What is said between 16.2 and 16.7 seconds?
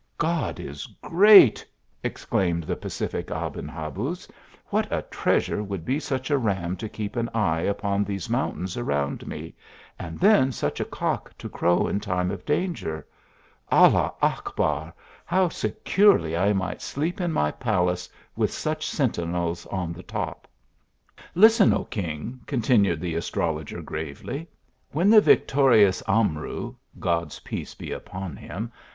I